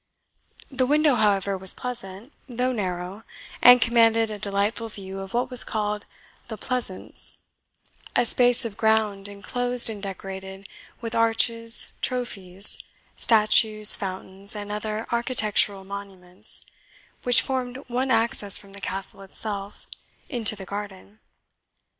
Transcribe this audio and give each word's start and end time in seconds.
The 0.71 0.87
window, 0.87 1.13
however, 1.13 1.55
was 1.59 1.75
pleasant, 1.75 2.33
though 2.49 2.71
narrow, 2.71 3.23
and 3.61 3.79
commanded 3.79 4.31
a 4.31 4.39
delightful 4.39 4.89
view 4.89 5.19
of 5.19 5.35
what 5.35 5.51
was 5.51 5.63
called 5.63 6.05
the 6.47 6.57
Pleasance; 6.57 7.43
a 8.15 8.25
space 8.25 8.65
of 8.65 8.77
ground 8.77 9.27
enclosed 9.27 9.91
and 9.91 10.01
decorated 10.01 10.67
with 11.01 11.13
arches, 11.13 11.93
trophies, 12.01 12.79
statues, 13.15 13.95
fountains, 13.95 14.55
and 14.55 14.71
other 14.71 15.05
architectural 15.11 15.83
monuments, 15.83 16.65
which 17.21 17.43
formed 17.43 17.77
one 17.87 18.09
access 18.09 18.57
from 18.57 18.73
the 18.73 18.81
Castle 18.81 19.21
itself 19.21 19.85
into 20.29 20.55
the 20.55 20.65
garden. 20.65 21.19